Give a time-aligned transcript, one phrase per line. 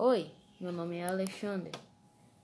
[0.00, 0.30] Oi,
[0.60, 1.72] meu nome é Alexandre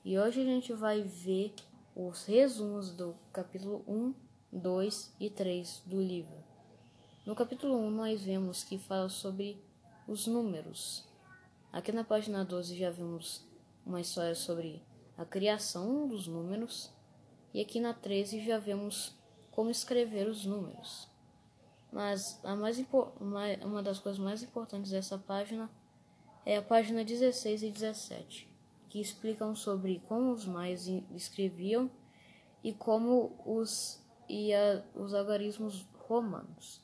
[0.05, 1.55] e hoje a gente vai ver
[1.95, 4.13] os resumos do capítulo 1,
[4.51, 6.35] 2 e 3 do livro.
[7.25, 9.65] No capítulo 1, nós vemos que fala sobre
[10.09, 11.05] os números.
[11.73, 13.47] Aqui na página 12 já vimos
[13.87, 14.83] uma história sobre
[15.17, 16.91] a criação dos números,
[17.55, 19.17] e aqui na 13 já vemos
[19.53, 21.09] como escrever os números.
[21.93, 22.85] Mas a mais
[23.63, 25.84] uma das coisas mais importantes dessa página é
[26.47, 28.49] a página 16 e 17,
[28.89, 31.91] que explicam sobre como os maias escreviam
[32.63, 36.83] e como os e a, os algarismos romanos.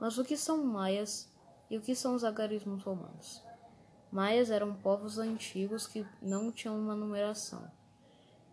[0.00, 1.30] Mas o que são maias
[1.70, 3.42] e o que são os algarismos romanos?
[4.10, 7.70] Maias eram povos antigos que não tinham uma numeração.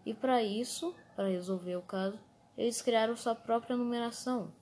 [0.05, 2.19] E para isso, para resolver o caso,
[2.57, 4.53] eles criaram sua própria numeração,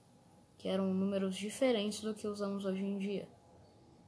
[0.58, 3.28] que eram números diferentes do que usamos hoje em dia.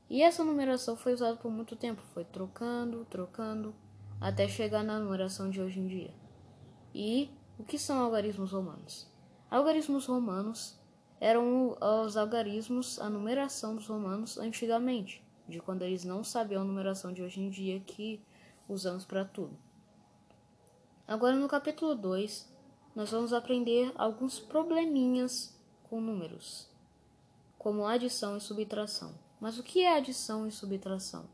[0.09, 3.75] E essa numeração foi usada por muito tempo, foi trocando, trocando,
[4.21, 6.13] até chegar na numeração de hoje em dia.
[6.93, 9.07] E o que são algarismos romanos?
[9.49, 10.79] Algarismos romanos
[11.19, 17.13] eram os algarismos, a numeração dos romanos antigamente de quando eles não sabiam a numeração
[17.13, 18.21] de hoje em dia que
[18.67, 19.57] usamos para tudo.
[21.07, 22.51] Agora no capítulo 2,
[22.95, 26.69] nós vamos aprender alguns probleminhas com números,
[27.57, 29.24] como adição e subtração.
[29.39, 31.25] Mas o que é adição e subtração?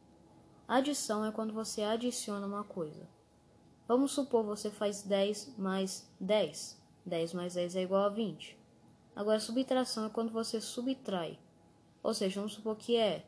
[0.68, 3.08] Adição é quando você adiciona uma coisa.
[3.88, 6.82] Vamos supor você faz 10 mais 10.
[7.06, 8.58] 10 mais 10 é igual a 20.
[9.16, 11.38] Agora, subtração é quando você subtrai.
[12.02, 13.26] Ou seja, vamos supor que é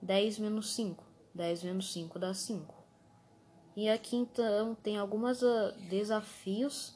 [0.00, 1.04] 10 menos 5.
[1.34, 2.74] 10 menos 5 dá 5.
[3.76, 6.94] E aqui então tem alguns ah, desafios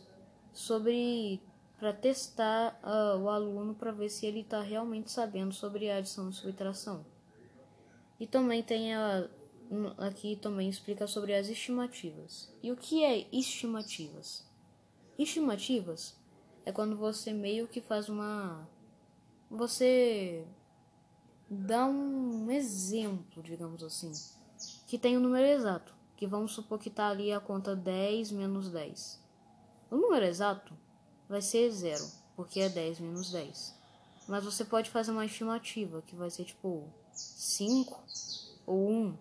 [0.53, 1.43] sobre
[1.81, 6.35] para testar uh, o aluno para ver se ele está realmente sabendo sobre adição e
[6.35, 7.07] subtração.
[8.21, 9.27] E também tem a,
[9.97, 12.55] aqui também explica sobre as estimativas.
[12.63, 14.47] E o que é estimativas?
[15.19, 16.15] Estimativas
[16.67, 18.69] é quando você meio que faz uma
[19.51, 20.47] você
[21.49, 24.13] dá um exemplo, digamos assim,
[24.87, 28.33] que tem o um número exato, que vamos supor que está ali a conta 10
[28.33, 29.19] menos 10.
[29.91, 30.75] O número exato
[31.31, 32.05] vai ser zero,
[32.37, 33.75] porque é 10 menos 10.
[34.29, 38.03] Mas você pode fazer uma estimativa, que vai ser tipo 5
[38.67, 39.19] ou 1.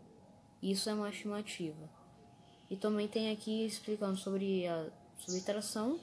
[0.61, 1.89] Isso é uma estimativa.
[2.69, 5.99] E também tem aqui explicando sobre a subtração.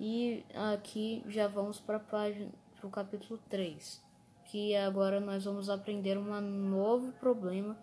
[0.00, 2.00] E aqui já vamos para
[2.82, 4.00] o capítulo 3
[4.52, 7.74] que agora nós vamos aprender um novo problema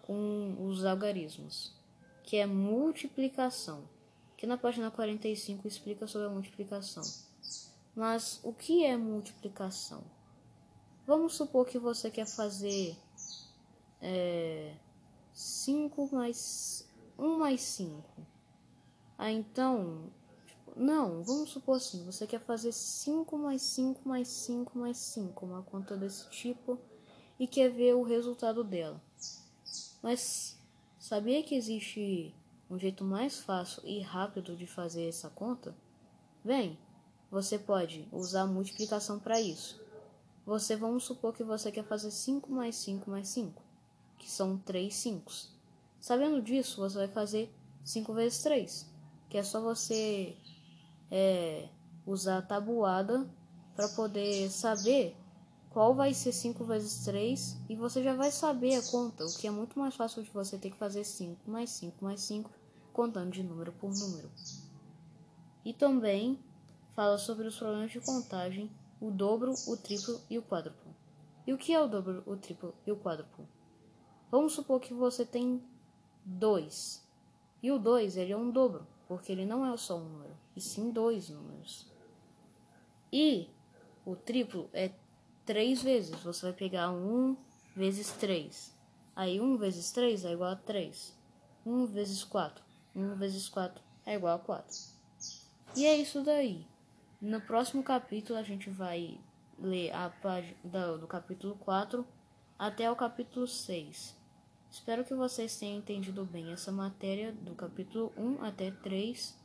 [0.00, 1.74] com os algarismos,
[2.22, 3.82] que é multiplicação,
[4.36, 7.02] que na página 45 explica sobre a multiplicação.
[7.94, 10.04] Mas o que é multiplicação?
[11.06, 12.96] Vamos supor que você quer fazer
[14.02, 14.74] é,
[15.32, 16.86] 5 mais
[17.18, 18.02] 1 mais 5.
[19.16, 20.10] Ah, então
[20.76, 25.62] não, vamos supor assim, você quer fazer 5 mais 5 mais 5 mais 5, uma
[25.62, 26.78] conta desse tipo,
[27.38, 29.00] e quer ver o resultado dela.
[30.02, 30.58] Mas
[30.98, 32.34] sabia que existe
[32.70, 35.74] um jeito mais fácil e rápido de fazer essa conta?
[36.44, 36.78] Bem,
[37.30, 39.80] você pode usar a multiplicação para isso.
[40.44, 43.62] Você vamos supor que você quer fazer 5 mais 5 mais 5,
[44.18, 45.32] que são 3 5.
[46.00, 47.52] Sabendo disso, você vai fazer
[47.84, 48.86] 5 vezes 3,
[49.28, 50.36] que é só você
[51.10, 51.68] é,
[52.06, 53.28] usar a tabuada
[53.74, 55.16] para poder saber
[55.76, 59.46] qual vai ser 5 vezes 3 e você já vai saber a conta, o que
[59.46, 62.50] é muito mais fácil de você ter que fazer 5 mais 5 mais 5
[62.94, 64.30] contando de número por número.
[65.62, 66.42] E também
[66.94, 70.96] fala sobre os problemas de contagem, o dobro, o triplo e o quádruplo.
[71.46, 73.46] E o que é o dobro, o triplo e o quádruplo?
[74.30, 75.62] Vamos supor que você tem
[76.24, 77.06] 2.
[77.62, 80.60] E o 2 ele é um dobro, porque ele não é só um número e
[80.62, 81.86] sim dois números.
[83.12, 83.50] E
[84.06, 84.90] o triplo é
[85.46, 86.20] três vezes.
[86.20, 87.36] Você vai pegar um
[87.74, 88.74] vezes três.
[89.14, 91.16] Aí um vezes três é igual a três.
[91.64, 92.62] Um vezes quatro.
[92.94, 94.76] Um vezes quatro é igual a quatro.
[95.74, 96.66] E é isso daí.
[97.20, 99.18] No próximo capítulo a gente vai
[99.58, 100.54] ler a página
[100.98, 102.06] do capítulo 4
[102.58, 104.14] até o capítulo 6.
[104.70, 109.38] Espero que vocês tenham entendido bem essa matéria do capítulo 1 até 3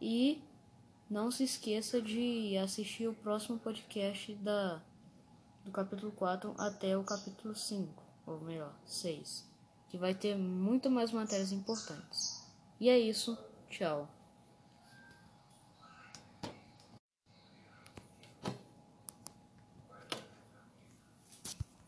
[0.00, 0.42] e
[1.10, 4.82] não se esqueça de assistir o próximo podcast da,
[5.64, 9.44] do capítulo 4 até o capítulo 5, ou melhor, 6,
[9.88, 12.44] que vai ter muito mais matérias importantes.
[12.78, 13.38] E é isso,
[13.70, 14.08] tchau.